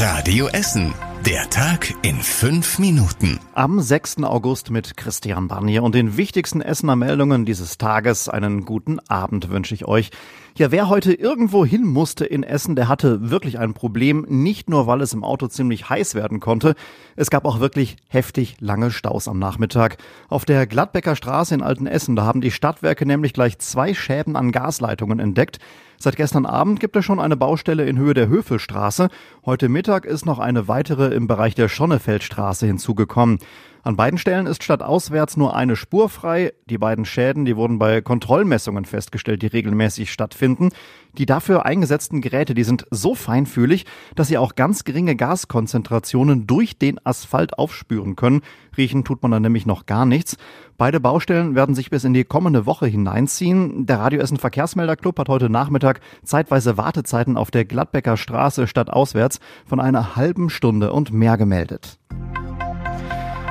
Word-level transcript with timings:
Radio 0.00 0.46
Essen. 0.48 1.09
Der 1.26 1.50
Tag 1.50 1.92
in 2.00 2.16
fünf 2.16 2.78
Minuten. 2.78 3.38
Am 3.52 3.78
6. 3.78 4.22
August 4.22 4.70
mit 4.70 4.96
Christian 4.96 5.48
Barnier 5.48 5.82
und 5.82 5.94
den 5.94 6.16
wichtigsten 6.16 6.62
Essener 6.62 6.96
Meldungen 6.96 7.44
dieses 7.44 7.76
Tages. 7.76 8.30
Einen 8.30 8.64
guten 8.64 9.00
Abend 9.00 9.50
wünsche 9.50 9.74
ich 9.74 9.84
euch. 9.84 10.10
Ja, 10.56 10.70
wer 10.72 10.88
heute 10.88 11.12
irgendwo 11.12 11.64
hin 11.64 11.84
musste 11.84 12.24
in 12.24 12.42
Essen, 12.42 12.74
der 12.74 12.88
hatte 12.88 13.30
wirklich 13.30 13.58
ein 13.58 13.74
Problem. 13.74 14.24
Nicht 14.28 14.70
nur, 14.70 14.86
weil 14.86 15.02
es 15.02 15.12
im 15.12 15.22
Auto 15.22 15.46
ziemlich 15.46 15.90
heiß 15.90 16.14
werden 16.14 16.40
konnte. 16.40 16.74
Es 17.16 17.30
gab 17.30 17.44
auch 17.44 17.60
wirklich 17.60 17.96
heftig 18.08 18.56
lange 18.60 18.90
Staus 18.90 19.28
am 19.28 19.38
Nachmittag. 19.38 19.98
Auf 20.28 20.46
der 20.46 20.66
Gladbecker 20.66 21.16
Straße 21.16 21.54
in 21.54 21.62
Altenessen, 21.62 22.16
da 22.16 22.24
haben 22.24 22.40
die 22.40 22.50
Stadtwerke 22.50 23.04
nämlich 23.04 23.34
gleich 23.34 23.58
zwei 23.58 23.92
Schäden 23.92 24.36
an 24.36 24.52
Gasleitungen 24.52 25.18
entdeckt. 25.18 25.58
Seit 26.02 26.16
gestern 26.16 26.46
Abend 26.46 26.80
gibt 26.80 26.96
es 26.96 27.04
schon 27.04 27.20
eine 27.20 27.36
Baustelle 27.36 27.84
in 27.84 27.98
Höhe 27.98 28.14
der 28.14 28.28
Höfelstraße. 28.28 29.10
Heute 29.44 29.68
Mittag 29.68 30.06
ist 30.06 30.24
noch 30.24 30.38
eine 30.38 30.66
weitere 30.66 31.09
im 31.12 31.26
Bereich 31.26 31.54
der 31.54 31.68
Schonnefeldstraße 31.68 32.66
hinzugekommen. 32.66 33.38
An 33.82 33.96
beiden 33.96 34.18
Stellen 34.18 34.46
ist 34.46 34.62
statt 34.62 34.82
auswärts 34.82 35.38
nur 35.38 35.56
eine 35.56 35.74
Spur 35.74 36.10
frei. 36.10 36.52
Die 36.66 36.76
beiden 36.76 37.06
Schäden, 37.06 37.46
die 37.46 37.56
wurden 37.56 37.78
bei 37.78 38.02
Kontrollmessungen 38.02 38.84
festgestellt, 38.84 39.40
die 39.40 39.46
regelmäßig 39.46 40.12
stattfinden. 40.12 40.68
Die 41.16 41.24
dafür 41.24 41.64
eingesetzten 41.64 42.20
Geräte, 42.20 42.52
die 42.54 42.62
sind 42.62 42.86
so 42.90 43.14
feinfühlig, 43.14 43.86
dass 44.14 44.28
sie 44.28 44.36
auch 44.36 44.54
ganz 44.54 44.84
geringe 44.84 45.16
Gaskonzentrationen 45.16 46.46
durch 46.46 46.78
den 46.78 47.00
Asphalt 47.04 47.58
aufspüren 47.58 48.16
können. 48.16 48.42
Riechen 48.76 49.02
tut 49.02 49.22
man 49.22 49.30
dann 49.30 49.42
nämlich 49.42 49.64
noch 49.64 49.86
gar 49.86 50.04
nichts. 50.04 50.36
Beide 50.76 51.00
Baustellen 51.00 51.54
werden 51.54 51.74
sich 51.74 51.88
bis 51.88 52.04
in 52.04 52.12
die 52.12 52.24
kommende 52.24 52.66
Woche 52.66 52.86
hineinziehen. 52.86 53.86
Der 53.86 53.98
Radioessen 53.98 54.36
Verkehrsmelderclub 54.36 55.18
hat 55.18 55.28
heute 55.28 55.48
Nachmittag 55.48 56.00
zeitweise 56.22 56.76
Wartezeiten 56.76 57.38
auf 57.38 57.50
der 57.50 57.64
Gladbecker 57.64 58.18
Straße 58.18 58.66
statt 58.66 58.90
auswärts 58.90 59.40
von 59.66 59.80
einer 59.80 60.16
halben 60.16 60.50
Stunde 60.50 60.92
und 60.92 61.12
mehr 61.12 61.38
gemeldet. 61.38 61.98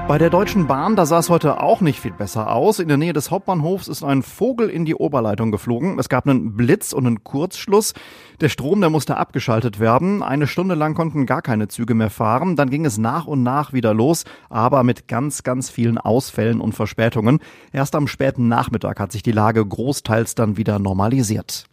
Bei 0.09 0.17
der 0.17 0.31
Deutschen 0.31 0.65
Bahn, 0.65 0.95
da 0.95 1.05
sah 1.05 1.19
es 1.19 1.29
heute 1.29 1.61
auch 1.61 1.81
nicht 1.81 1.99
viel 1.99 2.13
besser 2.13 2.52
aus. 2.52 2.79
In 2.79 2.88
der 2.88 2.97
Nähe 2.97 3.13
des 3.13 3.29
Hauptbahnhofs 3.29 3.88
ist 3.88 4.03
ein 4.03 4.23
Vogel 4.23 4.67
in 4.67 4.83
die 4.83 4.95
Oberleitung 4.95 5.52
geflogen. 5.52 5.99
Es 5.99 6.09
gab 6.09 6.27
einen 6.27 6.55
Blitz 6.55 6.93
und 6.93 7.05
einen 7.05 7.23
Kurzschluss. 7.23 7.93
Der 8.41 8.49
Strom, 8.49 8.81
der 8.81 8.89
musste 8.89 9.17
abgeschaltet 9.17 9.80
werden. 9.80 10.23
Eine 10.23 10.47
Stunde 10.47 10.73
lang 10.73 10.95
konnten 10.95 11.27
gar 11.27 11.43
keine 11.43 11.67
Züge 11.67 11.93
mehr 11.93 12.09
fahren. 12.09 12.55
Dann 12.55 12.71
ging 12.71 12.85
es 12.85 12.97
nach 12.97 13.27
und 13.27 13.43
nach 13.43 13.71
wieder 13.71 13.93
los, 13.93 14.23
aber 14.49 14.81
mit 14.81 15.07
ganz, 15.07 15.43
ganz 15.43 15.69
vielen 15.69 15.99
Ausfällen 15.99 16.59
und 16.59 16.73
Verspätungen. 16.73 17.37
Erst 17.71 17.93
am 17.93 18.07
späten 18.07 18.47
Nachmittag 18.47 18.99
hat 18.99 19.11
sich 19.11 19.21
die 19.21 19.31
Lage 19.31 19.63
großteils 19.63 20.33
dann 20.33 20.57
wieder 20.57 20.80
normalisiert. 20.80 21.69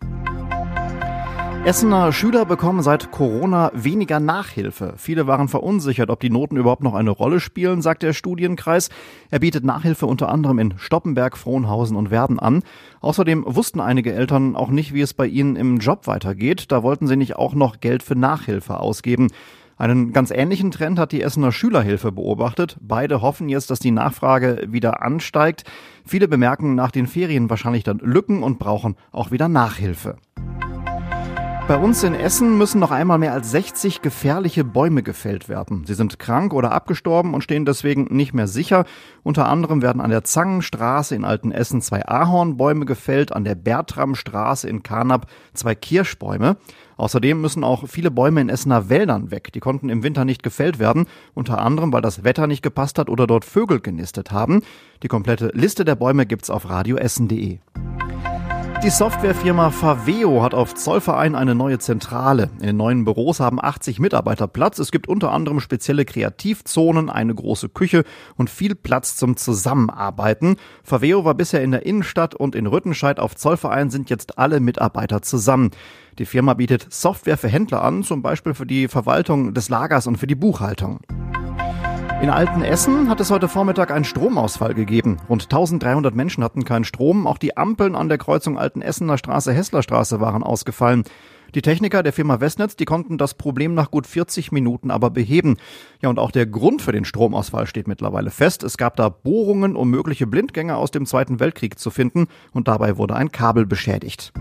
Essener 1.67 2.13
Schüler 2.13 2.45
bekommen 2.45 2.81
seit 2.81 3.11
Corona 3.11 3.73
weniger 3.75 4.21
Nachhilfe. 4.21 4.95
Viele 4.99 5.27
waren 5.27 5.49
verunsichert, 5.49 6.11
ob 6.11 6.21
die 6.21 6.31
Noten 6.31 6.57
überhaupt 6.57 6.85
noch 6.85 6.95
eine 6.95 7.11
Rolle 7.11 7.41
spielen, 7.41 7.83
sagt 7.83 8.05
der 8.05 8.13
Studienkreis. 8.13 8.89
Er 9.33 9.41
bietet 9.41 9.65
Nachhilfe 9.65 10.07
unter 10.07 10.29
anderem 10.29 10.61
in 10.61 10.79
Stoppenberg, 10.79 11.37
Frohnhausen 11.37 11.97
und 11.97 12.13
Werden 12.13 12.39
an. 12.39 12.63
Außerdem 13.01 13.43
wussten 13.49 13.81
einige 13.81 14.13
Eltern 14.13 14.55
auch 14.55 14.69
nicht, 14.69 14.95
wie 14.95 15.01
es 15.01 15.13
bei 15.13 15.27
ihnen 15.27 15.57
im 15.57 15.79
Job 15.79 16.07
weitergeht. 16.07 16.71
Da 16.71 16.85
wollten 16.85 17.09
sie 17.09 17.17
nicht 17.17 17.35
auch 17.35 17.57
noch 17.57 17.81
Geld 17.81 18.05
für 18.05 18.15
Nachhilfe 18.15 18.79
ausgeben. 18.79 19.33
Einen 19.77 20.13
ganz 20.13 20.31
ähnlichen 20.31 20.71
Trend 20.71 21.01
hat 21.01 21.11
die 21.11 21.21
Essener 21.21 21.51
Schülerhilfe 21.51 22.13
beobachtet. 22.13 22.77
Beide 22.81 23.23
hoffen 23.23 23.49
jetzt, 23.49 23.71
dass 23.73 23.81
die 23.81 23.91
Nachfrage 23.91 24.69
wieder 24.69 25.03
ansteigt. 25.03 25.65
Viele 26.05 26.29
bemerken 26.29 26.77
nach 26.77 26.93
den 26.93 27.09
Ferien 27.09 27.51
wahrscheinlich 27.51 27.83
dann 27.83 27.99
Lücken 27.99 28.45
und 28.45 28.61
brauchen 28.61 28.95
auch 29.11 29.33
wieder 29.33 29.49
Nachhilfe. 29.49 30.17
Bei 31.69 31.77
uns 31.77 32.05
in 32.05 32.15
Essen 32.15 32.59
müssen 32.59 32.79
noch 32.79 32.93
einmal 32.93 33.19
mehr 33.19 33.33
als 33.33 33.51
60 33.51 34.01
gefährliche 34.01 34.63
Bäume 34.63 35.03
gefällt 35.03 35.49
werden. 35.49 35.85
Sie 35.85 35.95
sind 35.95 36.21
krank 36.21 36.55
oder 36.55 36.71
abgestorben 36.71 37.35
und 37.35 37.43
stehen 37.43 37.65
deswegen 37.65 38.05
nicht 38.05 38.33
mehr 38.33 38.47
sicher. 38.47 38.85
Unter 39.25 39.49
anderem 39.49 39.83
werden 39.83 40.01
an 40.01 40.11
der 40.11 40.23
Zangenstraße 40.23 41.17
in 41.17 41.25
Altenessen 41.25 41.83
zwei 41.83 42.07
Ahornbäume 42.07 42.85
gefällt, 42.85 43.33
an 43.33 43.43
der 43.43 43.57
Bertramstraße 43.57 44.69
in 44.69 44.85
Karnap 44.85 45.27
zwei 45.55 45.75
Kirschbäume. 45.75 46.57
Außerdem 46.99 47.41
müssen 47.41 47.65
auch 47.65 47.89
viele 47.89 48.13
Bäume 48.13 48.43
in 48.43 48.49
Essener 48.49 48.89
Wäldern 48.89 49.33
weg. 49.33 49.53
Die 49.53 49.61
konnten 49.61 49.89
im 49.89 50.05
Winter 50.05 50.25
nicht 50.25 50.45
gefällt 50.45 50.79
werden, 50.79 51.07
unter 51.35 51.59
anderem, 51.59 51.93
weil 51.93 52.01
das 52.01 52.23
Wetter 52.23 52.47
nicht 52.47 52.63
gepasst 52.63 52.97
hat 52.97 53.11
oder 53.11 53.27
dort 53.27 53.45
Vögel 53.45 53.81
genistet 53.81 54.31
haben. 54.31 54.63
Die 55.03 55.09
komplette 55.09 55.51
Liste 55.53 55.85
der 55.85 55.97
Bäume 55.97 56.27
gibt's 56.27 56.49
auf 56.49 56.71
radioessen.de. 56.71 57.59
Die 58.83 58.91
Softwarefirma 58.91 59.71
Faveo 59.71 60.43
hat 60.43 60.53
auf 60.53 60.75
Zollverein 60.75 61.35
eine 61.35 61.55
neue 61.55 61.79
Zentrale. 61.79 62.51
In 62.61 62.67
den 62.67 62.77
neuen 62.77 63.05
Büros 63.05 63.41
haben 63.41 63.59
80 63.61 64.01
Mitarbeiter 64.01 64.47
Platz. 64.47 64.79
Es 64.79 64.93
gibt 64.93 65.09
unter 65.09 65.33
anderem 65.33 65.61
spezielle 65.61 66.05
Kreativzonen, 66.05 67.09
eine 67.09 67.35
große 67.35 67.71
Küche 67.71 68.05
und 68.37 68.51
viel 68.51 68.75
Platz 68.75 69.17
zum 69.17 69.39
Zusammenarbeiten. 69.39 70.57
Faveo 70.85 71.25
war 71.25 71.35
bisher 71.35 71.63
in 71.63 71.71
der 71.71 71.87
Innenstadt 71.87 72.35
und 72.35 72.55
in 72.55 72.67
Rüttenscheid 72.67 73.19
auf 73.19 73.35
Zollverein 73.35 73.89
sind 73.91 74.11
jetzt 74.11 74.39
alle 74.39 74.61
Mitarbeiter 74.61 75.23
zusammen. 75.23 75.71
Die 76.19 76.27
Firma 76.27 76.53
bietet 76.55 76.87
Software 76.91 77.39
für 77.39 77.49
Händler 77.49 77.83
an, 77.83 78.03
zum 78.03 78.21
Beispiel 78.21 78.53
für 78.53 78.67
die 78.67 78.89
Verwaltung 78.89 79.55
des 79.55 79.71
Lagers 79.71 80.07
und 80.07 80.19
für 80.19 80.27
die 80.27 80.35
Buchhaltung. 80.35 81.01
In 82.23 82.31
Altenessen 82.31 83.11
hat 83.11 83.21
es 83.21 83.31
heute 83.31 83.47
Vormittag 83.47 83.91
einen 83.91 84.07
Stromausfall 84.07 84.73
gegeben. 84.73 85.19
Rund 85.29 85.45
1300 85.45 86.15
Menschen 86.15 86.43
hatten 86.43 86.65
keinen 86.65 86.85
Strom. 86.85 87.27
Auch 87.27 87.37
die 87.37 87.59
Ampeln 87.59 87.95
an 87.95 88.09
der 88.09 88.17
Kreuzung 88.17 88.59
Altenessener 88.59 89.19
Straße, 89.19 89.53
Hesslerstraße 89.53 90.19
waren 90.19 90.43
ausgefallen. 90.43 91.05
Die 91.55 91.61
Techniker 91.63 92.03
der 92.03 92.15
Firma 92.15 92.41
Westnetz, 92.41 92.75
die 92.75 92.87
konnten 92.87 93.19
das 93.19 93.35
Problem 93.35 93.75
nach 93.75 93.91
gut 93.91 94.07
40 94.07 94.51
Minuten 94.51 94.91
aber 94.91 95.11
beheben. 95.11 95.59
Ja, 96.01 96.09
und 96.09 96.19
auch 96.19 96.31
der 96.31 96.47
Grund 96.47 96.81
für 96.81 96.93
den 96.93 97.05
Stromausfall 97.05 97.67
steht 97.67 97.87
mittlerweile 97.87 98.31
fest. 98.31 98.63
Es 98.63 98.79
gab 98.79 98.97
da 98.97 99.11
Bohrungen, 99.11 99.77
um 99.77 99.91
mögliche 99.91 100.27
Blindgänger 100.27 100.79
aus 100.79 100.91
dem 100.91 101.05
Zweiten 101.05 101.39
Weltkrieg 101.39 101.79
zu 101.79 101.91
finden 101.91 102.29
und 102.53 102.67
dabei 102.67 102.97
wurde 102.97 103.15
ein 103.15 103.31
Kabel 103.31 103.67
beschädigt. 103.67 104.33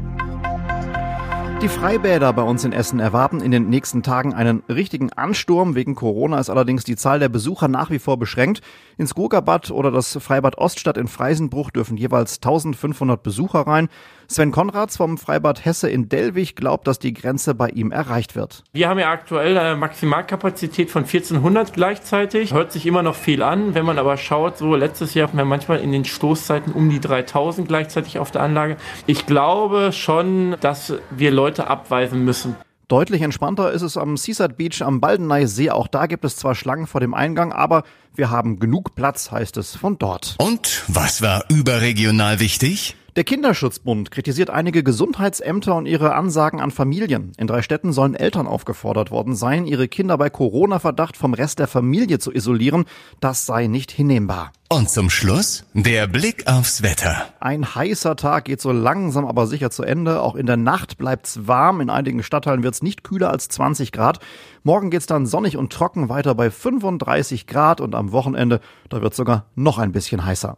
Die 1.61 1.69
Freibäder 1.69 2.31
bei 2.33 2.43
uns 2.43 2.65
in 2.65 2.73
Essen 2.73 2.99
erwarten 2.99 3.39
in 3.39 3.49
den 3.49 3.69
nächsten 3.69 4.03
Tagen 4.03 4.33
einen 4.33 4.61
richtigen 4.69 5.11
Ansturm. 5.13 5.73
Wegen 5.73 5.95
Corona 5.95 6.37
ist 6.37 6.49
allerdings 6.49 6.83
die 6.83 6.97
Zahl 6.97 7.17
der 7.19 7.29
Besucher 7.29 7.69
nach 7.69 7.89
wie 7.89 7.97
vor 7.97 8.19
beschränkt. 8.19 8.61
Ins 8.97 9.15
Gurkerbad 9.15 9.71
oder 9.71 9.89
das 9.89 10.17
Freibad 10.21 10.57
Oststadt 10.57 10.97
in 10.97 11.07
Freisenbruch 11.07 11.71
dürfen 11.71 11.97
jeweils 11.97 12.35
1500 12.35 13.23
Besucher 13.23 13.61
rein. 13.61 13.89
Sven 14.27 14.51
Konrads 14.51 14.97
vom 14.97 15.17
Freibad 15.17 15.63
Hesse 15.65 15.89
in 15.89 16.09
Dellwig 16.09 16.55
glaubt, 16.55 16.87
dass 16.87 16.97
die 16.99 17.13
Grenze 17.13 17.53
bei 17.53 17.69
ihm 17.69 17.91
erreicht 17.91 18.35
wird. 18.35 18.63
Wir 18.73 18.89
haben 18.89 18.99
ja 18.99 19.11
aktuell 19.11 19.57
eine 19.57 19.75
Maximalkapazität 19.75 20.89
von 20.89 21.03
1400 21.03 21.73
gleichzeitig. 21.73 22.53
Hört 22.53 22.71
sich 22.71 22.85
immer 22.85 23.03
noch 23.03 23.15
viel 23.15 23.43
an. 23.43 23.75
Wenn 23.75 23.85
man 23.85 23.99
aber 23.99 24.17
schaut, 24.17 24.57
so 24.57 24.75
letztes 24.75 25.13
Jahr 25.13 25.27
hatten 25.27 25.37
wir 25.37 25.45
manchmal 25.45 25.79
in 25.79 25.91
den 25.91 26.05
Stoßzeiten 26.05 26.73
um 26.73 26.89
die 26.89 26.99
3000 26.99 27.67
gleichzeitig 27.67 28.19
auf 28.19 28.31
der 28.31 28.41
Anlage. 28.41 28.77
Ich 29.05 29.25
glaube 29.25 29.91
schon, 29.91 30.55
dass 30.59 30.93
wir 31.11 31.31
Leute 31.31 31.44
abweisen 31.53 32.23
müssen. 32.25 32.55
Deutlich 32.87 33.23
entspannter 33.23 33.71
ist 33.71 33.81
es 33.81 33.97
am 33.97 34.15
Seaside 34.15 34.53
Beach 34.53 34.83
am 34.83 35.01
Baldeney 35.01 35.47
See. 35.47 35.71
Auch 35.71 35.87
da 35.87 36.05
gibt 36.05 36.23
es 36.23 36.37
zwar 36.37 36.53
Schlangen 36.53 36.85
vor 36.85 37.01
dem 37.01 37.15
Eingang, 37.15 37.51
aber 37.51 37.83
wir 38.13 38.29
haben 38.29 38.59
genug 38.59 38.93
Platz, 38.93 39.31
heißt 39.31 39.57
es 39.57 39.75
von 39.75 39.97
dort. 39.97 40.35
Und 40.37 40.83
was 40.87 41.21
war 41.23 41.45
überregional 41.49 42.39
wichtig? 42.39 42.95
Der 43.15 43.23
Kinderschutzbund 43.23 44.11
kritisiert 44.11 44.49
einige 44.49 44.83
Gesundheitsämter 44.83 45.73
und 45.75 45.85
ihre 45.85 46.15
Ansagen 46.15 46.59
an 46.59 46.69
Familien. 46.69 47.31
In 47.37 47.47
drei 47.47 47.61
Städten 47.61 47.93
sollen 47.93 48.13
Eltern 48.13 48.45
aufgefordert 48.45 49.09
worden 49.09 49.35
sein, 49.35 49.65
ihre 49.65 49.87
Kinder 49.87 50.17
bei 50.17 50.29
Corona-Verdacht 50.29 51.15
vom 51.15 51.33
Rest 51.33 51.59
der 51.59 51.67
Familie 51.67 52.19
zu 52.19 52.33
isolieren. 52.33 52.83
Das 53.21 53.45
sei 53.45 53.67
nicht 53.67 53.93
hinnehmbar. 53.93 54.51
Und 54.67 54.89
zum 54.89 55.09
Schluss 55.09 55.63
der 55.73 56.07
Blick 56.07 56.45
aufs 56.47 56.83
Wetter. 56.83 57.29
Ein 57.39 57.73
heißer 57.73 58.17
Tag 58.17 58.43
geht 58.43 58.59
so 58.59 58.73
langsam 58.73 59.25
aber 59.25 59.47
sicher 59.47 59.71
zu 59.71 59.83
Ende. 59.83 60.21
Auch 60.21 60.35
in 60.35 60.45
der 60.45 60.57
Nacht 60.57 60.97
bleibt's 60.97 61.47
warm. 61.47 61.79
In 61.79 61.89
einigen 61.89 62.21
Stadtteilen 62.21 62.63
wird's 62.63 62.81
nicht 62.81 63.05
kühler 63.05 63.29
als 63.29 63.47
20 63.47 63.93
Grad. 63.93 64.19
Morgen 64.63 64.89
geht's 64.89 65.05
dann 65.05 65.25
sonnig 65.25 65.55
und 65.55 65.71
trocken 65.71 66.09
weiter 66.09 66.35
bei 66.35 66.51
35 66.51 67.47
Grad 67.47 67.79
und 67.79 67.95
am 67.95 68.11
Wochenende, 68.11 68.59
da 68.89 69.01
wird's 69.01 69.15
sogar 69.15 69.45
noch 69.55 69.77
ein 69.77 69.93
bisschen 69.93 70.25
heißer. 70.25 70.57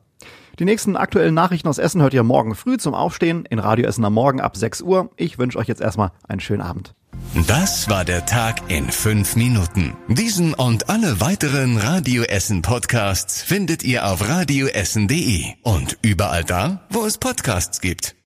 Die 0.60 0.66
nächsten 0.66 0.96
aktuellen 0.96 1.36
Nachrichten 1.36 1.68
aus 1.68 1.78
Essen 1.78 2.02
hört 2.02 2.16
ihr 2.16 2.24
morgen 2.24 2.56
früh 2.56 2.78
zum 2.78 2.96
Aufstehen 2.96 3.46
in 3.46 3.60
Radio 3.60 3.86
Essen 3.86 4.04
am 4.04 4.14
Morgen 4.14 4.42
ab 4.42 4.58
6 4.58 4.82
Uhr. 4.82 5.12
Ich 5.16 5.38
wünsche 5.38 5.60
euch 5.60 5.68
jetzt 5.68 5.82
erstmal 5.82 6.12
einen 6.28 6.40
schönen 6.40 6.64
Abend. 6.64 6.96
Das 7.48 7.90
war 7.90 8.04
der 8.04 8.26
Tag 8.26 8.62
in 8.68 8.90
fünf 8.90 9.36
Minuten. 9.36 9.96
Diesen 10.08 10.56
und 10.56 10.90
alle 10.90 11.22
weiteren 11.22 11.78
Radio 11.78 12.24
Essen 12.24 12.64
Podcasts 12.64 13.44
findet 13.44 13.84
ihr 13.84 14.08
auf 14.08 14.28
radioessen.de 14.28 15.46
und 15.62 16.00
überall 16.02 16.44
da, 16.44 16.88
wo 16.90 17.06
es 17.06 17.20
Podcasts 17.20 17.80
gibt. 17.80 18.16